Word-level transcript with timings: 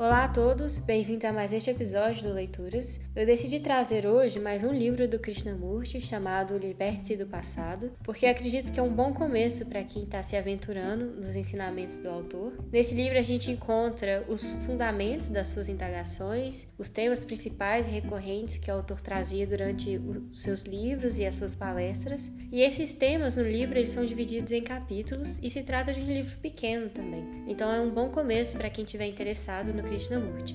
Olá 0.00 0.22
a 0.22 0.28
todos, 0.28 0.78
bem-vindos 0.78 1.24
a 1.24 1.32
mais 1.32 1.52
este 1.52 1.70
episódio 1.70 2.22
do 2.22 2.32
Leituras. 2.32 3.00
Eu 3.16 3.26
decidi 3.26 3.58
trazer 3.58 4.06
hoje 4.06 4.38
mais 4.38 4.62
um 4.62 4.72
livro 4.72 5.08
do 5.08 5.18
Krishnamurti 5.18 6.00
chamado 6.00 6.56
Liberte-se 6.56 7.16
do 7.16 7.26
Passado, 7.26 7.90
porque 8.04 8.24
acredito 8.24 8.70
que 8.70 8.78
é 8.78 8.82
um 8.82 8.94
bom 8.94 9.12
começo 9.12 9.66
para 9.66 9.82
quem 9.82 10.04
está 10.04 10.22
se 10.22 10.36
aventurando 10.36 11.04
nos 11.04 11.34
ensinamentos 11.34 11.98
do 11.98 12.08
autor. 12.08 12.52
Nesse 12.70 12.94
livro 12.94 13.18
a 13.18 13.22
gente 13.22 13.50
encontra 13.50 14.24
os 14.28 14.46
fundamentos 14.64 15.30
das 15.30 15.48
suas 15.48 15.68
indagações, 15.68 16.68
os 16.78 16.88
temas 16.88 17.24
principais 17.24 17.88
e 17.88 17.90
recorrentes 17.90 18.58
que 18.58 18.70
o 18.70 18.74
autor 18.74 19.00
trazia 19.00 19.48
durante 19.48 19.98
os 20.32 20.42
seus 20.42 20.62
livros 20.62 21.18
e 21.18 21.26
as 21.26 21.34
suas 21.34 21.56
palestras. 21.56 22.30
E 22.52 22.60
esses 22.60 22.92
temas 22.92 23.34
no 23.34 23.42
livro 23.42 23.76
eles 23.76 23.90
são 23.90 24.06
divididos 24.06 24.52
em 24.52 24.62
capítulos 24.62 25.40
e 25.42 25.50
se 25.50 25.64
trata 25.64 25.92
de 25.92 26.00
um 26.00 26.06
livro 26.06 26.36
pequeno 26.36 26.88
também. 26.88 27.26
Então 27.48 27.68
é 27.72 27.80
um 27.80 27.90
bom 27.90 28.10
começo 28.10 28.56
para 28.56 28.70
quem 28.70 28.84
estiver 28.84 29.06
interessado 29.06 29.74
no 29.74 29.87
Krishnamurti. 29.88 30.54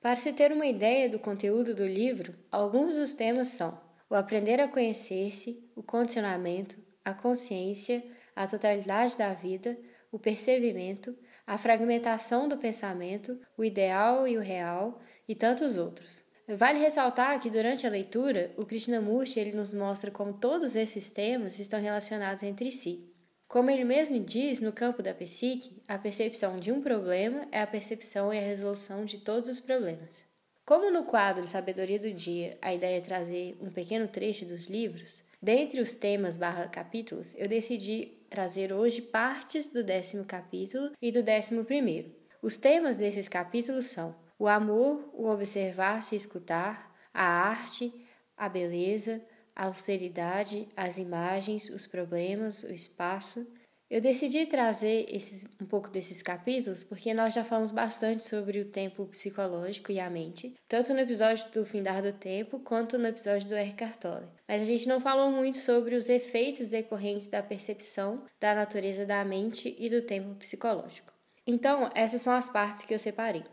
Para 0.00 0.14
se 0.14 0.32
ter 0.34 0.52
uma 0.52 0.66
ideia 0.66 1.08
do 1.08 1.18
conteúdo 1.18 1.74
do 1.74 1.86
livro, 1.86 2.34
alguns 2.52 2.96
dos 2.96 3.14
temas 3.14 3.48
são 3.48 3.80
o 4.08 4.14
aprender 4.14 4.60
a 4.60 4.68
conhecer-se, 4.68 5.68
o 5.74 5.82
condicionamento, 5.82 6.76
a 7.04 7.14
consciência, 7.14 8.04
a 8.36 8.46
totalidade 8.46 9.16
da 9.16 9.32
vida, 9.32 9.76
o 10.12 10.18
percebimento, 10.18 11.16
a 11.46 11.56
fragmentação 11.56 12.46
do 12.46 12.58
pensamento, 12.58 13.40
o 13.56 13.64
ideal 13.64 14.28
e 14.28 14.36
o 14.36 14.42
real 14.42 15.00
e 15.26 15.34
tantos 15.34 15.76
outros. 15.76 16.22
Vale 16.46 16.78
ressaltar 16.78 17.40
que 17.40 17.50
durante 17.50 17.86
a 17.86 17.90
leitura, 17.90 18.52
o 18.56 18.64
Krishnamurti 18.64 19.40
ele 19.40 19.56
nos 19.56 19.72
mostra 19.72 20.10
como 20.10 20.34
todos 20.34 20.76
esses 20.76 21.10
temas 21.10 21.58
estão 21.58 21.80
relacionados 21.80 22.44
entre 22.44 22.70
si. 22.70 23.15
Como 23.48 23.70
ele 23.70 23.84
mesmo 23.84 24.18
diz, 24.18 24.60
no 24.60 24.72
campo 24.72 25.02
da 25.02 25.14
psique, 25.14 25.80
a 25.86 25.96
percepção 25.96 26.58
de 26.58 26.72
um 26.72 26.80
problema 26.80 27.46
é 27.52 27.60
a 27.60 27.66
percepção 27.66 28.34
e 28.34 28.38
a 28.38 28.42
resolução 28.42 29.04
de 29.04 29.18
todos 29.18 29.48
os 29.48 29.60
problemas. 29.60 30.26
Como 30.64 30.90
no 30.90 31.04
quadro 31.04 31.46
Sabedoria 31.46 31.98
do 31.98 32.12
Dia 32.12 32.58
a 32.60 32.74
ideia 32.74 32.98
é 32.98 33.00
trazer 33.00 33.56
um 33.60 33.70
pequeno 33.70 34.08
trecho 34.08 34.44
dos 34.44 34.66
livros, 34.66 35.22
dentre 35.40 35.80
os 35.80 35.94
temas 35.94 36.36
barra 36.36 36.66
capítulos, 36.66 37.36
eu 37.38 37.46
decidi 37.46 38.18
trazer 38.28 38.72
hoje 38.72 39.00
partes 39.00 39.68
do 39.68 39.84
décimo 39.84 40.24
capítulo 40.24 40.90
e 41.00 41.12
do 41.12 41.22
décimo 41.22 41.64
primeiro. 41.64 42.12
Os 42.42 42.56
temas 42.56 42.96
desses 42.96 43.28
capítulos 43.28 43.86
são 43.86 44.16
o 44.36 44.48
amor, 44.48 45.08
o 45.14 45.28
observar-se 45.28 46.16
e 46.16 46.18
escutar, 46.18 46.92
a 47.14 47.24
arte, 47.24 47.92
a 48.36 48.48
beleza, 48.48 49.24
a 49.56 49.64
austeridade, 49.64 50.68
as 50.76 50.98
imagens, 50.98 51.70
os 51.70 51.86
problemas, 51.86 52.62
o 52.62 52.72
espaço. 52.72 53.46
Eu 53.88 54.00
decidi 54.00 54.46
trazer 54.46 55.06
esses, 55.08 55.46
um 55.60 55.64
pouco 55.64 55.88
desses 55.88 56.20
capítulos 56.20 56.82
porque 56.82 57.14
nós 57.14 57.32
já 57.32 57.44
falamos 57.44 57.70
bastante 57.70 58.22
sobre 58.22 58.60
o 58.60 58.64
tempo 58.64 59.06
psicológico 59.06 59.92
e 59.92 60.00
a 60.00 60.10
mente, 60.10 60.54
tanto 60.68 60.92
no 60.92 61.00
episódio 61.00 61.48
do 61.52 61.64
Findar 61.64 62.02
do 62.02 62.12
Tempo 62.12 62.58
quanto 62.58 62.98
no 62.98 63.06
episódio 63.06 63.48
do 63.48 63.54
Eckhart 63.54 63.96
Tolle. 63.96 64.26
Mas 64.48 64.60
a 64.60 64.64
gente 64.64 64.88
não 64.88 65.00
falou 65.00 65.30
muito 65.30 65.56
sobre 65.58 65.94
os 65.94 66.08
efeitos 66.08 66.68
decorrentes 66.68 67.28
da 67.28 67.42
percepção 67.42 68.24
da 68.40 68.54
natureza 68.54 69.06
da 69.06 69.24
mente 69.24 69.74
e 69.78 69.88
do 69.88 70.02
tempo 70.02 70.34
psicológico. 70.34 71.12
Então, 71.46 71.88
essas 71.94 72.20
são 72.20 72.34
as 72.34 72.50
partes 72.50 72.84
que 72.84 72.92
eu 72.92 72.98
separei. 72.98 73.44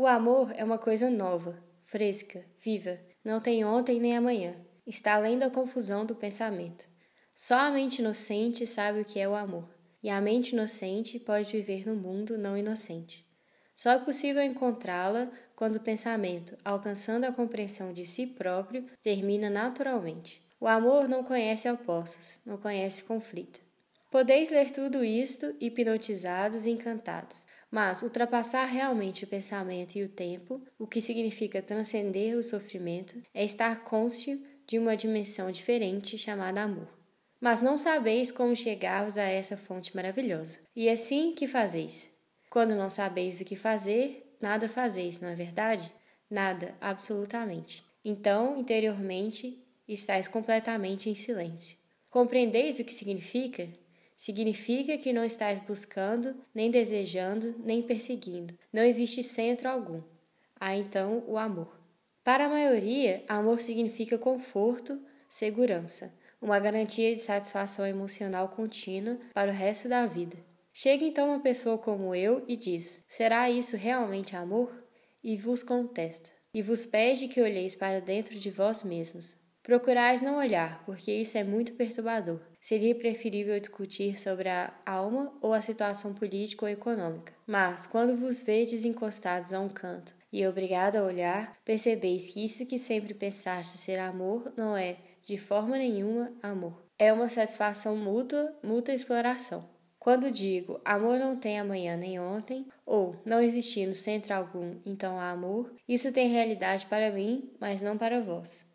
O 0.00 0.06
amor 0.06 0.52
é 0.54 0.62
uma 0.62 0.78
coisa 0.78 1.10
nova, 1.10 1.60
fresca, 1.84 2.44
viva, 2.60 3.00
não 3.24 3.40
tem 3.40 3.64
ontem 3.64 3.98
nem 3.98 4.16
amanhã. 4.16 4.54
Está 4.86 5.16
além 5.16 5.36
da 5.36 5.50
confusão 5.50 6.06
do 6.06 6.14
pensamento. 6.14 6.88
Só 7.34 7.58
a 7.58 7.70
mente 7.72 7.98
inocente 7.98 8.64
sabe 8.64 9.00
o 9.00 9.04
que 9.04 9.18
é 9.18 9.28
o 9.28 9.34
amor, 9.34 9.68
e 10.00 10.08
a 10.08 10.20
mente 10.20 10.52
inocente 10.52 11.18
pode 11.18 11.50
viver 11.50 11.84
no 11.84 11.96
mundo 11.96 12.38
não 12.38 12.56
inocente. 12.56 13.26
Só 13.74 13.90
é 13.90 13.98
possível 13.98 14.40
encontrá-la 14.40 15.32
quando 15.56 15.74
o 15.74 15.82
pensamento, 15.82 16.56
alcançando 16.64 17.24
a 17.24 17.32
compreensão 17.32 17.92
de 17.92 18.06
si 18.06 18.24
próprio, 18.24 18.86
termina 19.02 19.50
naturalmente. 19.50 20.40
O 20.60 20.68
amor 20.68 21.08
não 21.08 21.24
conhece 21.24 21.68
opostos, 21.68 22.40
não 22.46 22.56
conhece 22.56 23.02
conflito. 23.02 23.60
Podeis 24.12 24.48
ler 24.48 24.70
tudo 24.70 25.04
isto 25.04 25.56
hipnotizados 25.60 26.66
e 26.66 26.70
encantados, 26.70 27.47
mas 27.70 28.02
ultrapassar 28.02 28.64
realmente 28.64 29.24
o 29.24 29.26
pensamento 29.26 29.96
e 29.96 30.02
o 30.02 30.08
tempo, 30.08 30.62
o 30.78 30.86
que 30.86 31.00
significa 31.00 31.62
transcender 31.62 32.36
o 32.36 32.42
sofrimento, 32.42 33.20
é 33.34 33.44
estar 33.44 33.84
cônscio 33.84 34.42
de 34.66 34.78
uma 34.78 34.96
dimensão 34.96 35.50
diferente 35.50 36.18
chamada 36.18 36.62
amor. 36.62 36.88
Mas 37.40 37.60
não 37.60 37.76
sabeis 37.76 38.32
como 38.32 38.56
chegarvos 38.56 39.16
a 39.16 39.22
essa 39.22 39.56
fonte 39.56 39.94
maravilhosa. 39.94 40.58
E 40.74 40.88
assim 40.88 41.32
que 41.32 41.46
fazeis. 41.46 42.10
Quando 42.50 42.74
não 42.74 42.90
sabeis 42.90 43.40
o 43.40 43.44
que 43.44 43.56
fazer, 43.56 44.36
nada 44.40 44.68
fazeis, 44.68 45.20
não 45.20 45.28
é 45.28 45.34
verdade? 45.34 45.92
Nada, 46.28 46.74
absolutamente. 46.80 47.84
Então, 48.04 48.56
interiormente, 48.56 49.62
estáis 49.86 50.26
completamente 50.26 51.08
em 51.08 51.14
silêncio. 51.14 51.76
Compreendeis 52.10 52.78
o 52.78 52.84
que 52.84 52.92
significa? 52.92 53.68
Significa 54.18 54.98
que 54.98 55.12
não 55.12 55.24
estás 55.24 55.60
buscando, 55.60 56.34
nem 56.52 56.72
desejando, 56.72 57.54
nem 57.60 57.80
perseguindo. 57.80 58.58
Não 58.72 58.82
existe 58.82 59.22
centro 59.22 59.68
algum. 59.68 60.02
Há 60.58 60.76
então 60.76 61.22
o 61.28 61.38
amor. 61.38 61.80
Para 62.24 62.46
a 62.46 62.48
maioria, 62.48 63.22
amor 63.28 63.60
significa 63.60 64.18
conforto, 64.18 65.00
segurança, 65.28 66.12
uma 66.42 66.58
garantia 66.58 67.14
de 67.14 67.20
satisfação 67.20 67.86
emocional 67.86 68.48
contínua 68.48 69.20
para 69.32 69.52
o 69.52 69.54
resto 69.54 69.88
da 69.88 70.04
vida. 70.04 70.36
Chega 70.72 71.04
então 71.04 71.28
uma 71.28 71.38
pessoa 71.38 71.78
como 71.78 72.12
eu 72.12 72.44
e 72.48 72.56
diz: 72.56 73.04
Será 73.08 73.48
isso 73.48 73.76
realmente 73.76 74.34
amor? 74.34 74.84
E 75.22 75.36
vos 75.36 75.62
contesta, 75.62 76.32
e 76.52 76.60
vos 76.60 76.84
pede 76.84 77.28
que 77.28 77.40
olheis 77.40 77.76
para 77.76 78.00
dentro 78.00 78.36
de 78.36 78.50
vós 78.50 78.82
mesmos. 78.82 79.36
Procurais 79.68 80.22
não 80.22 80.38
olhar, 80.38 80.82
porque 80.86 81.12
isso 81.12 81.36
é 81.36 81.44
muito 81.44 81.74
perturbador. 81.74 82.40
Seria 82.58 82.94
preferível 82.94 83.60
discutir 83.60 84.18
sobre 84.18 84.48
a 84.48 84.72
alma 84.86 85.36
ou 85.42 85.52
a 85.52 85.60
situação 85.60 86.14
política 86.14 86.64
ou 86.64 86.70
econômica. 86.70 87.34
Mas, 87.46 87.86
quando 87.86 88.16
vos 88.16 88.40
vedes 88.40 88.86
encostados 88.86 89.52
a 89.52 89.60
um 89.60 89.68
canto 89.68 90.14
e 90.32 90.46
obrigado 90.46 90.96
a 90.96 91.02
olhar, 91.02 91.54
percebeis 91.66 92.30
que 92.30 92.42
isso 92.42 92.66
que 92.66 92.78
sempre 92.78 93.12
pensaste 93.12 93.76
ser 93.76 93.98
amor 93.98 94.50
não 94.56 94.74
é, 94.74 94.96
de 95.22 95.36
forma 95.36 95.76
nenhuma, 95.76 96.32
amor. 96.42 96.82
É 96.98 97.12
uma 97.12 97.28
satisfação 97.28 97.94
mútua, 97.94 98.58
mútua 98.64 98.94
exploração. 98.94 99.68
Quando 99.98 100.30
digo 100.30 100.80
amor 100.82 101.18
não 101.18 101.36
tem 101.36 101.60
amanhã 101.60 101.94
nem 101.94 102.18
ontem, 102.18 102.66
ou 102.86 103.20
não 103.22 103.42
existindo 103.42 103.92
centro 103.92 104.34
algum, 104.34 104.76
então 104.86 105.20
há 105.20 105.30
amor, 105.30 105.74
isso 105.86 106.10
tem 106.10 106.30
realidade 106.30 106.86
para 106.86 107.12
mim, 107.12 107.52
mas 107.60 107.82
não 107.82 107.98
para 107.98 108.22
vós. 108.22 108.66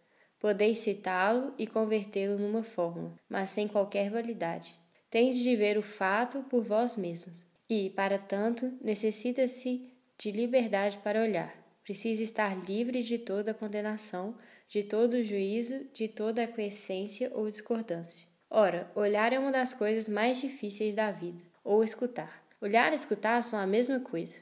Podeis 0.43 0.79
citá-lo 0.79 1.53
e 1.57 1.65
convertê-lo 1.65 2.37
numa 2.37 2.63
fórmula, 2.63 3.15
mas 3.29 3.49
sem 3.49 3.65
qualquer 3.65 4.09
validade. 4.09 4.77
Tens 5.09 5.37
de 5.37 5.55
ver 5.55 5.77
o 5.77 5.81
fato 5.81 6.43
por 6.49 6.65
vós 6.65 6.97
mesmos. 6.97 7.45
E, 7.69 7.89
para 7.91 8.19
tanto, 8.19 8.77
necessita-se 8.81 9.89
de 10.19 10.31
liberdade 10.31 10.99
para 11.01 11.21
olhar. 11.21 11.55
Precisa 11.81 12.21
estar 12.21 12.61
livre 12.67 13.01
de 13.01 13.17
toda 13.19 13.53
condenação, 13.53 14.37
de 14.67 14.83
todo 14.83 15.23
juízo, 15.23 15.85
de 15.93 16.09
toda 16.09 16.43
aquiescência 16.43 17.31
ou 17.33 17.49
discordância. 17.49 18.27
Ora, 18.49 18.91
olhar 18.95 19.31
é 19.31 19.39
uma 19.39 19.49
das 19.49 19.73
coisas 19.73 20.09
mais 20.09 20.41
difíceis 20.41 20.93
da 20.93 21.09
vida, 21.09 21.41
ou 21.63 21.85
escutar. 21.85 22.43
Olhar 22.59 22.91
e 22.91 22.95
escutar 22.95 23.41
são 23.43 23.57
a 23.57 23.65
mesma 23.65 24.01
coisa. 24.01 24.41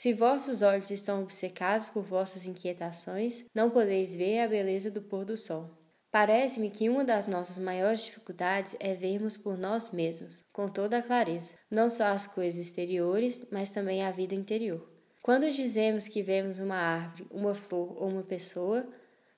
Se 0.00 0.14
vossos 0.14 0.62
olhos 0.62 0.92
estão 0.92 1.24
obcecados 1.24 1.88
por 1.88 2.04
vossas 2.04 2.46
inquietações, 2.46 3.44
não 3.52 3.68
podeis 3.68 4.14
ver 4.14 4.38
a 4.38 4.46
beleza 4.46 4.92
do 4.92 5.02
pôr 5.02 5.24
do 5.24 5.36
sol. 5.36 5.76
Parece-me 6.08 6.70
que 6.70 6.88
uma 6.88 7.04
das 7.04 7.26
nossas 7.26 7.58
maiores 7.58 8.04
dificuldades 8.04 8.76
é 8.78 8.94
vermos 8.94 9.36
por 9.36 9.58
nós 9.58 9.90
mesmos, 9.90 10.44
com 10.52 10.68
toda 10.68 10.98
a 10.98 11.02
clareza, 11.02 11.56
não 11.68 11.90
só 11.90 12.04
as 12.04 12.28
coisas 12.28 12.64
exteriores, 12.64 13.48
mas 13.50 13.72
também 13.72 14.04
a 14.04 14.12
vida 14.12 14.36
interior. 14.36 14.88
Quando 15.20 15.50
dizemos 15.50 16.06
que 16.06 16.22
vemos 16.22 16.60
uma 16.60 16.76
árvore, 16.76 17.26
uma 17.28 17.52
flor 17.52 18.00
ou 18.00 18.08
uma 18.08 18.22
pessoa, 18.22 18.88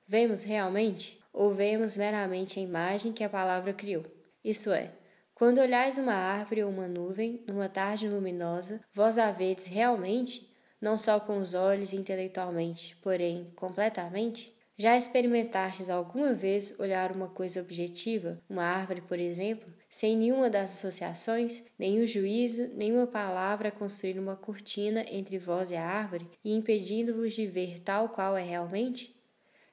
vemos 0.07 0.43
realmente 0.43 1.19
ou 1.33 1.55
vemos 1.55 1.97
meramente 1.97 2.61
a 2.61 2.63
imagem 2.63 3.15
que 3.15 3.25
a 3.25 3.31
palavra 3.31 3.73
criou? 3.73 4.05
Isso 4.45 4.71
é, 4.73 4.93
quando 5.41 5.57
olhais 5.57 5.97
uma 5.97 6.13
árvore 6.13 6.63
ou 6.63 6.71
uma 6.71 6.87
nuvem 6.87 7.43
numa 7.47 7.67
tarde 7.67 8.07
luminosa, 8.07 8.79
vós 8.93 9.17
a 9.17 9.33
vedes 9.33 9.65
realmente 9.65 10.50
não 10.81 10.97
só 10.97 11.21
com 11.21 11.39
os 11.39 11.55
olhos 11.55 11.93
intelectualmente, 11.93 12.97
porém 13.03 13.53
completamente? 13.55 14.57
Já 14.81 14.97
experimentastes 14.97 15.91
alguma 15.91 16.33
vez 16.33 16.75
olhar 16.81 17.13
uma 17.13 17.29
coisa 17.29 17.61
objetiva, 17.61 18.41
uma 18.49 18.63
árvore, 18.63 19.03
por 19.03 19.19
exemplo, 19.19 19.71
sem 19.91 20.17
nenhuma 20.17 20.49
das 20.49 20.73
associações, 20.73 21.63
nenhum 21.79 22.07
juízo, 22.07 22.67
nenhuma 22.75 23.07
palavra 23.07 23.71
construir 23.71 24.19
uma 24.19 24.37
cortina 24.37 25.05
entre 25.11 25.39
vós 25.39 25.71
e 25.71 25.77
a 25.77 25.87
árvore 25.87 26.31
e 26.43 26.55
impedindo-vos 26.55 27.35
de 27.35 27.47
ver 27.47 27.81
tal 27.81 28.09
qual 28.09 28.39
é 28.39 28.43
realmente? 28.43 29.15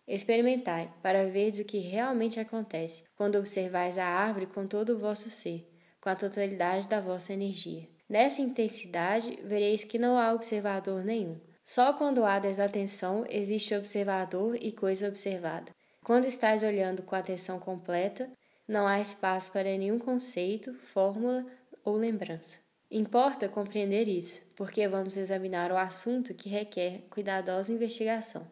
Experimentai, 0.05 0.93
para 1.01 1.29
ver 1.29 1.53
o 1.61 1.63
que 1.63 1.79
realmente 1.79 2.37
acontece 2.37 3.05
quando 3.15 3.37
observais 3.37 3.97
a 3.97 4.05
árvore 4.05 4.47
com 4.47 4.67
todo 4.67 4.89
o 4.89 4.99
vosso 4.99 5.29
ser, 5.29 5.69
com 6.01 6.09
a 6.09 6.15
totalidade 6.15 6.85
da 6.85 6.99
vossa 6.99 7.31
energia. 7.31 7.87
Nessa 8.09 8.41
intensidade, 8.41 9.37
vereis 9.43 9.83
que 9.83 9.99
não 9.99 10.17
há 10.17 10.33
observador 10.33 11.03
nenhum. 11.03 11.39
Só 11.63 11.91
quando 11.91 12.23
há 12.23 12.39
desatenção 12.39 13.25
existe 13.29 13.75
observador 13.75 14.55
e 14.55 14.71
coisa 14.71 15.09
observada. 15.09 15.71
Quando 16.03 16.23
estáis 16.23 16.63
olhando 16.63 17.03
com 17.03 17.15
atenção 17.15 17.59
completa, 17.59 18.31
não 18.65 18.87
há 18.87 19.01
espaço 19.01 19.51
para 19.51 19.63
nenhum 19.63 19.99
conceito, 19.99 20.73
fórmula 20.93 21.45
ou 21.83 21.97
lembrança. 21.97 22.59
Importa 22.89 23.49
compreender 23.49 24.07
isso, 24.07 24.41
porque 24.55 24.87
vamos 24.87 25.17
examinar 25.17 25.73
o 25.73 25.77
assunto 25.77 26.33
que 26.33 26.47
requer 26.47 27.01
cuidadosa 27.09 27.73
investigação. 27.73 28.47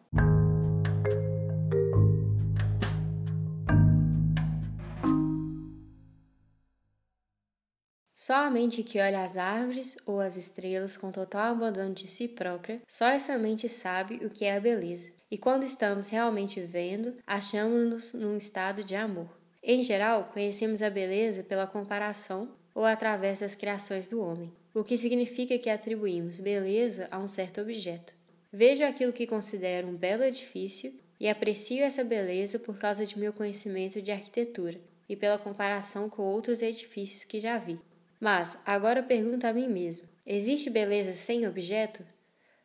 Só 8.26 8.34
a 8.34 8.50
mente 8.50 8.82
que 8.82 8.98
olha 8.98 9.22
as 9.22 9.36
árvores 9.36 9.96
ou 10.04 10.20
as 10.20 10.36
estrelas 10.36 10.96
com 10.96 11.12
total 11.12 11.52
abandono 11.52 11.94
de 11.94 12.08
si 12.08 12.26
própria, 12.26 12.82
só 12.88 13.06
essa 13.06 13.38
mente 13.38 13.68
sabe 13.68 14.16
o 14.16 14.28
que 14.28 14.44
é 14.44 14.56
a 14.56 14.60
beleza. 14.60 15.12
E 15.30 15.38
quando 15.38 15.62
estamos 15.62 16.08
realmente 16.08 16.60
vendo, 16.60 17.14
achamos-nos 17.24 18.14
num 18.14 18.36
estado 18.36 18.82
de 18.82 18.96
amor. 18.96 19.28
Em 19.62 19.80
geral, 19.80 20.28
conhecemos 20.34 20.82
a 20.82 20.90
beleza 20.90 21.44
pela 21.44 21.68
comparação 21.68 22.50
ou 22.74 22.84
através 22.84 23.38
das 23.38 23.54
criações 23.54 24.08
do 24.08 24.20
homem, 24.20 24.52
o 24.74 24.82
que 24.82 24.98
significa 24.98 25.56
que 25.56 25.70
atribuímos 25.70 26.40
beleza 26.40 27.06
a 27.12 27.20
um 27.20 27.28
certo 27.28 27.60
objeto. 27.60 28.12
Vejo 28.52 28.82
aquilo 28.82 29.12
que 29.12 29.28
considero 29.28 29.86
um 29.86 29.94
belo 29.94 30.24
edifício 30.24 30.92
e 31.20 31.28
aprecio 31.28 31.84
essa 31.84 32.02
beleza 32.02 32.58
por 32.58 32.76
causa 32.76 33.06
de 33.06 33.20
meu 33.20 33.32
conhecimento 33.32 34.02
de 34.02 34.10
arquitetura 34.10 34.80
e 35.08 35.14
pela 35.14 35.38
comparação 35.38 36.10
com 36.10 36.22
outros 36.22 36.60
edifícios 36.60 37.22
que 37.22 37.38
já 37.38 37.56
vi. 37.56 37.78
Mas 38.20 38.60
agora 38.64 39.02
pergunto 39.02 39.46
a 39.46 39.52
mim 39.52 39.68
mesmo: 39.68 40.08
existe 40.24 40.70
beleza 40.70 41.12
sem 41.12 41.46
objeto? 41.46 42.04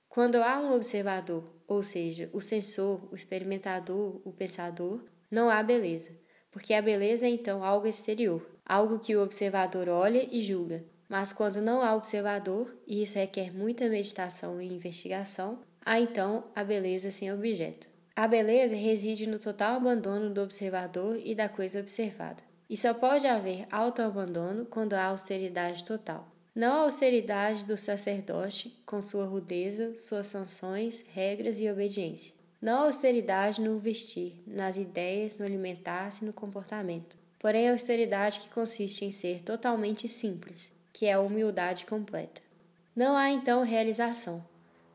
Quando 0.08 0.36
há 0.36 0.60
um 0.60 0.74
observador, 0.74 1.56
ou 1.68 1.82
seja, 1.82 2.30
o 2.34 2.42
sensor, 2.42 3.08
o 3.12 3.16
experimentador, 3.16 4.22
o 4.26 4.34
pensador, 4.34 5.06
não 5.30 5.50
há 5.50 5.64
beleza, 5.64 6.12
porque 6.52 6.74
a 6.74 6.82
beleza 6.82 7.26
é 7.26 7.30
então 7.30 7.64
algo 7.64 7.88
exterior, 7.88 8.46
algo 8.66 9.00
que 9.00 9.16
o 9.16 9.24
observador 9.24 9.88
olha 9.88 10.28
e 10.30 10.42
julga. 10.42 10.84
Mas 11.08 11.32
quando 11.32 11.62
não 11.62 11.82
há 11.82 11.96
observador, 11.96 12.74
e 12.88 13.02
isso 13.02 13.18
requer 13.18 13.54
muita 13.54 13.88
meditação 13.90 14.62
e 14.62 14.74
investigação, 14.74 15.60
há 15.86 16.00
então 16.00 16.46
a 16.56 16.64
beleza 16.64 17.12
sem 17.12 17.32
objeto. 17.34 17.90
A 18.16 18.28
beleza 18.28 18.76
reside 18.76 19.28
no 19.28 19.40
total 19.40 19.76
abandono 19.76 20.34
do 20.34 20.42
observador 20.42 21.20
e 21.24 21.34
da 21.34 21.48
coisa 21.48 21.80
observada. 21.80 22.44
E 22.72 22.78
só 22.78 22.94
pode 22.94 23.28
haver 23.28 23.68
autoabandono 23.70 24.66
quando 24.66 24.94
há 24.94 25.04
austeridade 25.08 25.84
total. 25.84 26.26
Não 26.56 26.72
a 26.72 26.84
austeridade 26.84 27.66
do 27.66 27.76
sacerdote, 27.76 28.82
com 28.86 29.02
sua 29.02 29.26
rudeza, 29.26 29.94
suas 29.98 30.28
sanções, 30.28 31.04
regras 31.14 31.60
e 31.60 31.70
obediência. 31.70 32.34
Não 32.62 32.84
a 32.84 32.86
austeridade 32.86 33.60
no 33.60 33.78
vestir, 33.78 34.42
nas 34.48 34.78
ideias, 34.78 35.38
no 35.38 35.46
alimentar-se 35.46 36.24
no 36.24 36.32
comportamento. 36.32 37.18
Porém, 37.38 37.68
a 37.68 37.74
austeridade 37.74 38.40
que 38.40 38.50
consiste 38.50 39.04
em 39.04 39.12
ser 39.12 39.42
totalmente 39.42 40.08
simples, 40.08 40.72
que 40.94 41.08
é 41.08 41.12
a 41.12 41.20
humildade 41.20 41.86
completa. 41.86 42.42
Não 42.96 43.18
há 43.18 43.32
então 43.32 43.64
realização. 43.64 44.42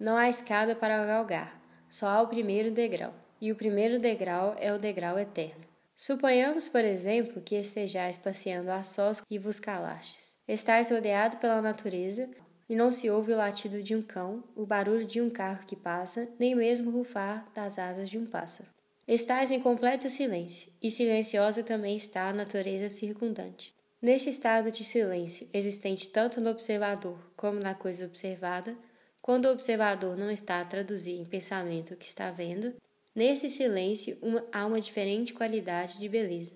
Não 0.00 0.16
há 0.16 0.30
escada 0.30 0.74
para 0.74 1.04
galgar, 1.04 1.60
só 1.90 2.06
há 2.06 2.22
o 2.22 2.28
primeiro 2.28 2.70
degrau. 2.70 3.12
E 3.38 3.52
o 3.52 3.56
primeiro 3.56 3.98
degrau 3.98 4.56
é 4.58 4.72
o 4.72 4.78
degrau 4.78 5.18
eterno. 5.18 5.65
Suponhamos, 5.96 6.68
por 6.68 6.84
exemplo, 6.84 7.40
que 7.40 7.54
estejais 7.54 8.18
passeando 8.18 8.70
a 8.70 8.82
sós 8.82 9.22
e 9.30 9.38
vos 9.38 9.58
calastes. 9.58 10.36
Estais 10.46 10.90
rodeado 10.90 11.38
pela 11.38 11.62
natureza 11.62 12.28
e 12.68 12.76
não 12.76 12.92
se 12.92 13.08
ouve 13.08 13.32
o 13.32 13.36
latido 13.36 13.82
de 13.82 13.96
um 13.96 14.02
cão, 14.02 14.44
o 14.54 14.66
barulho 14.66 15.06
de 15.06 15.22
um 15.22 15.30
carro 15.30 15.64
que 15.66 15.74
passa, 15.74 16.28
nem 16.38 16.54
mesmo 16.54 16.90
o 16.90 16.92
rufar 16.92 17.50
das 17.54 17.78
asas 17.78 18.10
de 18.10 18.18
um 18.18 18.26
pássaro. 18.26 18.68
Estais 19.08 19.50
em 19.50 19.60
completo 19.60 20.10
silêncio, 20.10 20.70
e 20.82 20.90
silenciosa 20.90 21.62
também 21.62 21.96
está 21.96 22.28
a 22.28 22.32
natureza 22.32 22.90
circundante. 22.90 23.74
Neste 24.02 24.28
estado 24.28 24.70
de 24.70 24.84
silêncio, 24.84 25.48
existente 25.52 26.10
tanto 26.10 26.40
no 26.40 26.50
observador 26.50 27.18
como 27.36 27.58
na 27.58 27.74
coisa 27.74 28.04
observada, 28.04 28.76
quando 29.22 29.46
o 29.46 29.52
observador 29.52 30.16
não 30.16 30.30
está 30.30 30.60
a 30.60 30.64
traduzir 30.64 31.14
em 31.14 31.24
pensamento 31.24 31.94
o 31.94 31.96
que 31.96 32.06
está 32.06 32.30
vendo, 32.30 32.74
Nesse 33.16 33.48
silêncio 33.48 34.18
uma, 34.20 34.44
há 34.52 34.66
uma 34.66 34.78
diferente 34.78 35.32
qualidade 35.32 35.98
de 35.98 36.06
beleza. 36.06 36.54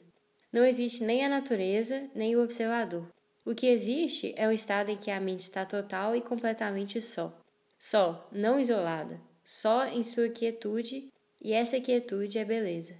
Não 0.53 0.62
existe 0.62 1.03
nem 1.03 1.25
a 1.25 1.29
natureza, 1.29 2.11
nem 2.15 2.37
o 2.37 2.43
observador. 2.45 3.09
O 3.47 3.55
que 3.55 3.67
existe 3.67 4.35
é 4.37 4.47
um 4.47 4.53
estado 4.53 4.91
em 4.91 4.97
que 4.99 5.11
a 5.11 5.19
mente 5.19 5.41
está 5.41 5.65
total 5.65 6.15
e 6.15 6.21
completamente 6.21 7.01
só. 7.01 7.35
Só, 7.79 8.29
não 8.31 8.61
isolada, 8.61 9.19
só 9.43 9.87
em 9.87 10.03
sua 10.03 10.29
quietude, 10.29 11.09
e 11.41 11.55
essa 11.55 11.81
quietude 11.81 12.39
é 12.39 12.45
beleza. 12.45 12.95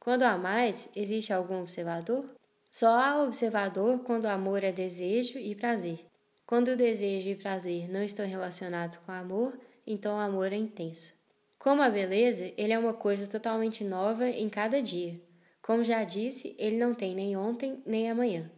Quando 0.00 0.24
há 0.24 0.36
mais, 0.36 0.88
existe 0.96 1.32
algum 1.32 1.60
observador? 1.60 2.28
Só 2.72 2.88
há 2.88 3.22
observador 3.22 4.00
quando 4.00 4.24
o 4.24 4.30
amor 4.30 4.64
é 4.64 4.72
desejo 4.72 5.38
e 5.38 5.54
prazer. 5.54 6.04
Quando 6.44 6.68
o 6.72 6.76
desejo 6.76 7.28
e 7.28 7.36
prazer 7.36 7.88
não 7.88 8.02
estão 8.02 8.26
relacionados 8.26 8.96
com 8.96 9.12
o 9.12 9.14
amor, 9.14 9.56
então 9.86 10.16
o 10.16 10.20
amor 10.20 10.52
é 10.52 10.56
intenso. 10.56 11.15
Como 11.66 11.82
a 11.82 11.90
beleza, 11.90 12.52
ele 12.56 12.72
é 12.72 12.78
uma 12.78 12.94
coisa 12.94 13.26
totalmente 13.26 13.82
nova 13.82 14.28
em 14.28 14.48
cada 14.48 14.80
dia. 14.80 15.20
Como 15.60 15.82
já 15.82 16.04
disse, 16.04 16.54
ele 16.60 16.76
não 16.76 16.94
tem 16.94 17.12
nem 17.12 17.36
ontem 17.36 17.82
nem 17.84 18.08
amanhã. 18.08 18.48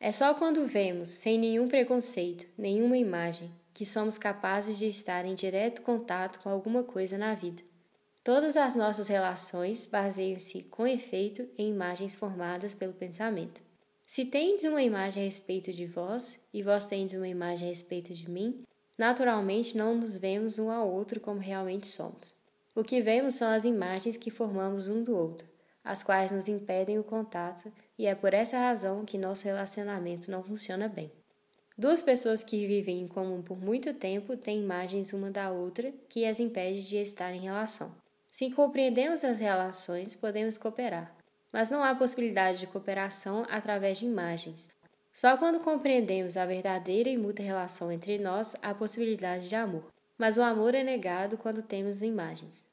É 0.00 0.10
só 0.10 0.34
quando 0.34 0.66
vemos, 0.66 1.06
sem 1.06 1.38
nenhum 1.38 1.68
preconceito, 1.68 2.46
nenhuma 2.58 2.98
imagem, 2.98 3.48
que 3.72 3.86
somos 3.86 4.18
capazes 4.18 4.76
de 4.76 4.88
estar 4.88 5.24
em 5.24 5.36
direto 5.36 5.82
contato 5.82 6.40
com 6.40 6.48
alguma 6.48 6.82
coisa 6.82 7.16
na 7.16 7.32
vida. 7.32 7.62
Todas 8.24 8.56
as 8.56 8.74
nossas 8.74 9.06
relações 9.06 9.86
baseiam-se, 9.86 10.64
com 10.64 10.84
efeito, 10.84 11.48
em 11.56 11.70
imagens 11.70 12.16
formadas 12.16 12.74
pelo 12.74 12.92
pensamento. 12.92 13.62
Se 14.04 14.24
tendes 14.24 14.64
uma 14.64 14.82
imagem 14.82 15.22
a 15.22 15.26
respeito 15.26 15.72
de 15.72 15.86
vós, 15.86 16.40
e 16.52 16.64
vós 16.64 16.86
tendes 16.86 17.14
uma 17.14 17.28
imagem 17.28 17.68
a 17.68 17.70
respeito 17.70 18.12
de 18.12 18.28
mim, 18.28 18.64
naturalmente 18.98 19.76
não 19.76 19.94
nos 19.94 20.16
vemos 20.16 20.58
um 20.58 20.72
ao 20.72 20.90
outro 20.90 21.20
como 21.20 21.38
realmente 21.38 21.86
somos. 21.86 22.36
O 22.78 22.84
que 22.84 23.02
vemos 23.02 23.34
são 23.34 23.50
as 23.50 23.64
imagens 23.64 24.16
que 24.16 24.30
formamos 24.30 24.88
um 24.88 25.02
do 25.02 25.12
outro, 25.12 25.48
as 25.82 26.04
quais 26.04 26.30
nos 26.30 26.46
impedem 26.46 26.96
o 26.96 27.02
contato, 27.02 27.72
e 27.98 28.06
é 28.06 28.14
por 28.14 28.32
essa 28.32 28.56
razão 28.56 29.04
que 29.04 29.18
nosso 29.18 29.46
relacionamento 29.46 30.30
não 30.30 30.44
funciona 30.44 30.86
bem. 30.86 31.10
Duas 31.76 32.02
pessoas 32.02 32.44
que 32.44 32.68
vivem 32.68 33.00
em 33.00 33.08
comum 33.08 33.42
por 33.42 33.60
muito 33.60 33.92
tempo 33.94 34.36
têm 34.36 34.60
imagens 34.60 35.12
uma 35.12 35.28
da 35.28 35.50
outra 35.50 35.92
que 36.08 36.24
as 36.24 36.38
impede 36.38 36.88
de 36.88 36.98
estar 36.98 37.32
em 37.34 37.40
relação. 37.40 37.92
Se 38.30 38.48
compreendemos 38.48 39.24
as 39.24 39.40
relações, 39.40 40.14
podemos 40.14 40.56
cooperar, 40.56 41.12
mas 41.52 41.70
não 41.70 41.82
há 41.82 41.96
possibilidade 41.96 42.60
de 42.60 42.68
cooperação 42.68 43.44
através 43.50 43.98
de 43.98 44.06
imagens. 44.06 44.70
Só 45.12 45.36
quando 45.36 45.58
compreendemos 45.58 46.36
a 46.36 46.46
verdadeira 46.46 47.08
e 47.08 47.18
mútua 47.18 47.44
relação 47.44 47.90
entre 47.90 48.18
nós 48.20 48.54
há 48.62 48.72
possibilidade 48.72 49.48
de 49.48 49.56
amor 49.56 49.90
mas 50.18 50.36
o 50.36 50.42
amor 50.42 50.74
é 50.74 50.82
negado 50.82 51.38
quando 51.38 51.62
temos 51.62 52.02
imagens. 52.02 52.66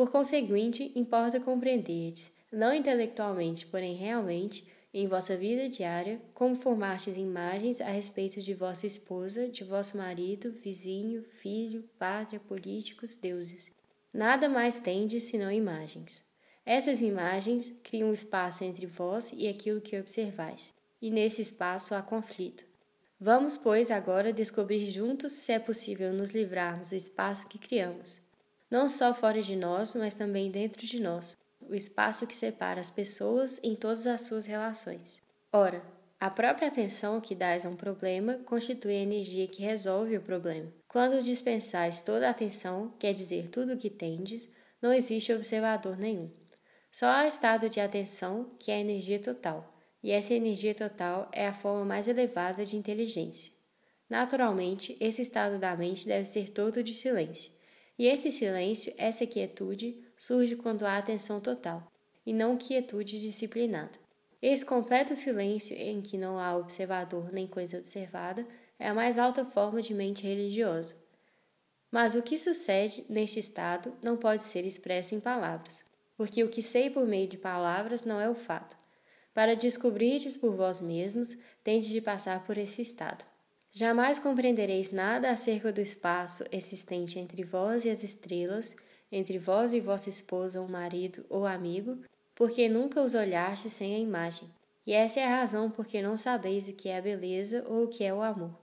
Por 0.00 0.10
conseguinte, 0.10 0.90
importa 0.96 1.38
compreenderdes, 1.38 2.32
não 2.50 2.72
intelectualmente, 2.72 3.66
porém 3.66 3.94
realmente, 3.94 4.66
em 4.94 5.06
vossa 5.06 5.36
vida 5.36 5.68
diária, 5.68 6.18
como 6.32 6.56
formastes 6.56 7.18
imagens 7.18 7.82
a 7.82 7.90
respeito 7.90 8.40
de 8.40 8.54
vossa 8.54 8.86
esposa, 8.86 9.46
de 9.46 9.62
vosso 9.62 9.98
marido, 9.98 10.52
vizinho, 10.52 11.22
filho, 11.22 11.84
pátria, 11.98 12.40
políticos, 12.40 13.14
deuses. 13.14 13.76
Nada 14.10 14.48
mais 14.48 14.78
tendes 14.78 15.24
senão 15.24 15.52
imagens. 15.52 16.24
Essas 16.64 17.02
imagens 17.02 17.70
criam 17.82 18.08
um 18.08 18.14
espaço 18.14 18.64
entre 18.64 18.86
vós 18.86 19.34
e 19.36 19.46
aquilo 19.48 19.82
que 19.82 20.00
observais, 20.00 20.72
e 21.02 21.10
nesse 21.10 21.42
espaço 21.42 21.94
há 21.94 22.00
conflito. 22.00 22.64
Vamos, 23.20 23.58
pois, 23.58 23.90
agora 23.90 24.32
descobrir 24.32 24.90
juntos 24.90 25.34
se 25.34 25.52
é 25.52 25.58
possível 25.58 26.10
nos 26.10 26.30
livrarmos 26.30 26.88
do 26.88 26.96
espaço 26.96 27.46
que 27.46 27.58
criamos, 27.58 28.18
não 28.70 28.88
só 28.88 29.12
fora 29.12 29.42
de 29.42 29.56
nós, 29.56 29.94
mas 29.94 30.14
também 30.14 30.50
dentro 30.50 30.86
de 30.86 31.00
nós, 31.00 31.36
o 31.68 31.74
espaço 31.74 32.26
que 32.26 32.36
separa 32.36 32.80
as 32.80 32.90
pessoas 32.90 33.58
em 33.62 33.74
todas 33.74 34.06
as 34.06 34.22
suas 34.22 34.46
relações. 34.46 35.22
Ora, 35.52 35.82
a 36.18 36.30
própria 36.30 36.68
atenção 36.68 37.20
que 37.20 37.34
dás 37.34 37.66
a 37.66 37.68
um 37.68 37.76
problema 37.76 38.34
constitui 38.44 38.92
a 38.92 39.02
energia 39.02 39.48
que 39.48 39.62
resolve 39.62 40.16
o 40.16 40.22
problema. 40.22 40.72
Quando 40.86 41.22
dispensais 41.22 42.02
toda 42.02 42.28
a 42.28 42.30
atenção, 42.30 42.94
quer 42.98 43.12
dizer 43.12 43.48
tudo 43.48 43.74
o 43.74 43.78
que 43.78 43.90
tendes, 43.90 44.48
não 44.80 44.92
existe 44.92 45.32
observador 45.32 45.96
nenhum. 45.96 46.30
Só 46.90 47.06
há 47.06 47.26
estado 47.26 47.68
de 47.68 47.80
atenção, 47.80 48.50
que 48.58 48.70
é 48.70 48.74
a 48.74 48.80
energia 48.80 49.18
total 49.18 49.76
e 50.02 50.10
essa 50.10 50.34
energia 50.34 50.74
total 50.74 51.28
é 51.32 51.46
a 51.46 51.52
forma 51.52 51.84
mais 51.84 52.08
elevada 52.08 52.64
de 52.64 52.76
inteligência. 52.76 53.52
Naturalmente, 54.08 54.96
esse 54.98 55.22
estado 55.22 55.58
da 55.58 55.76
mente 55.76 56.06
deve 56.06 56.24
ser 56.24 56.50
todo 56.50 56.82
de 56.82 56.94
silêncio, 56.94 57.52
E 58.00 58.06
esse 58.06 58.32
silêncio, 58.32 58.94
essa 58.96 59.26
quietude, 59.26 59.94
surge 60.16 60.56
quando 60.56 60.86
há 60.86 60.96
atenção 60.96 61.38
total, 61.38 61.86
e 62.24 62.32
não 62.32 62.56
quietude 62.56 63.20
disciplinada. 63.20 63.98
Esse 64.40 64.64
completo 64.64 65.14
silêncio, 65.14 65.76
em 65.76 66.00
que 66.00 66.16
não 66.16 66.38
há 66.38 66.56
observador 66.56 67.30
nem 67.30 67.46
coisa 67.46 67.76
observada, 67.76 68.46
é 68.78 68.88
a 68.88 68.94
mais 68.94 69.18
alta 69.18 69.44
forma 69.44 69.82
de 69.82 69.92
mente 69.92 70.26
religiosa. 70.26 70.94
Mas 71.90 72.14
o 72.14 72.22
que 72.22 72.38
sucede 72.38 73.04
neste 73.06 73.38
estado 73.38 73.94
não 74.02 74.16
pode 74.16 74.44
ser 74.44 74.64
expresso 74.64 75.14
em 75.14 75.20
palavras, 75.20 75.84
porque 76.16 76.42
o 76.42 76.48
que 76.48 76.62
sei 76.62 76.88
por 76.88 77.06
meio 77.06 77.28
de 77.28 77.36
palavras 77.36 78.06
não 78.06 78.18
é 78.18 78.30
o 78.30 78.34
fato. 78.34 78.78
Para 79.34 79.54
descobrirdes 79.54 80.38
por 80.38 80.56
vós 80.56 80.80
mesmos, 80.80 81.36
tendes 81.62 81.90
de 81.90 82.00
passar 82.00 82.46
por 82.46 82.56
esse 82.56 82.80
estado. 82.80 83.26
Jamais 83.72 84.18
compreendereis 84.18 84.90
nada 84.90 85.30
acerca 85.30 85.72
do 85.72 85.80
espaço 85.80 86.44
existente 86.50 87.18
entre 87.18 87.44
vós 87.44 87.84
e 87.84 87.90
as 87.90 88.02
estrelas, 88.02 88.74
entre 89.12 89.38
vós 89.38 89.72
e 89.72 89.80
vossa 89.80 90.08
esposa 90.08 90.60
ou 90.60 90.68
marido 90.68 91.24
ou 91.28 91.46
amigo, 91.46 92.00
porque 92.34 92.68
nunca 92.68 93.00
os 93.00 93.14
olhastes 93.14 93.72
sem 93.72 93.94
a 93.94 93.98
imagem. 93.98 94.48
E 94.84 94.92
essa 94.92 95.20
é 95.20 95.24
a 95.24 95.36
razão 95.36 95.70
porque 95.70 96.02
não 96.02 96.18
sabeis 96.18 96.68
o 96.68 96.72
que 96.72 96.88
é 96.88 96.98
a 96.98 97.02
beleza 97.02 97.64
ou 97.68 97.84
o 97.84 97.88
que 97.88 98.02
é 98.02 98.12
o 98.12 98.22
amor. 98.22 98.58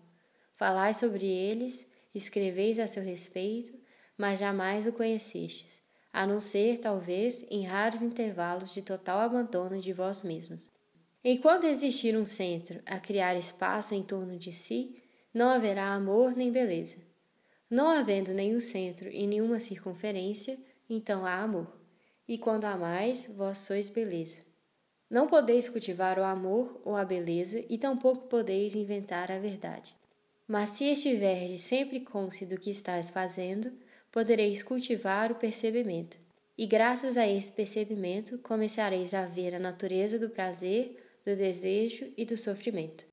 Falais 0.56 0.98
sobre 0.98 1.26
eles, 1.26 1.86
escreveis 2.14 2.78
a 2.78 2.88
seu 2.88 3.04
respeito, 3.04 3.74
mas 4.18 4.40
jamais 4.40 4.88
o 4.88 4.92
conhecestes, 4.92 5.82
a 6.12 6.28
não 6.28 6.42
ser, 6.42 6.80
talvez, 6.80 7.46
em 7.50 7.64
raros 7.64 8.02
intervalos 8.02 8.74
de 8.74 8.82
total 8.82 9.22
abandono 9.22 9.80
de 9.80 9.94
vós 9.94 10.22
mesmos. 10.22 10.68
Enquanto 11.24 11.66
existir 11.66 12.16
um 12.16 12.26
centro 12.26 12.82
a 12.86 13.00
criar 13.00 13.36
espaço 13.36 13.94
em 13.94 14.04
torno 14.04 14.38
de 14.38 14.52
si, 14.52 15.02
não 15.34 15.50
haverá 15.50 15.94
amor 15.94 16.36
nem 16.36 16.52
beleza. 16.52 16.98
Não 17.70 17.90
havendo 17.90 18.34
nenhum 18.34 18.60
centro 18.60 19.10
e 19.10 19.28
nenhuma 19.28 19.60
circunferência, 19.60 20.58
então 20.90 21.26
há 21.26 21.36
amor. 21.36 21.78
E 22.28 22.38
quando 22.38 22.66
há 22.66 22.78
mais, 22.78 23.26
vós 23.26 23.58
sois 23.60 23.90
beleza. 23.90 24.46
Não 25.10 25.28
podeis 25.28 25.70
cultivar 25.70 26.20
o 26.20 26.24
amor 26.24 26.82
ou 26.84 26.96
a 26.96 27.06
beleza, 27.06 27.64
e 27.70 27.78
tampouco 27.78 28.28
podeis 28.28 28.76
inventar 28.76 29.32
a 29.32 29.40
verdade. 29.40 29.96
Mas 30.48 30.72
se 30.72 30.86
estiverdes 30.86 31.62
sempre 31.62 32.02
cônscio 32.02 32.48
do 32.48 32.60
que 32.60 32.70
estáis 32.70 33.10
fazendo, 33.10 33.72
podereis 34.12 34.64
cultivar 34.64 35.32
o 35.32 35.36
percebimento. 35.36 36.18
E 36.58 36.66
graças 36.66 37.18
a 37.18 37.28
esse 37.28 37.52
percebimento 37.52 38.38
começareis 38.40 39.14
a 39.14 39.26
ver 39.26 39.54
a 39.54 39.60
natureza 39.60 40.18
do 40.18 40.30
prazer, 40.30 40.98
do 41.28 41.36
desejo 41.36 42.06
e 42.16 42.24
do 42.24 42.38
sofrimento. 42.38 43.06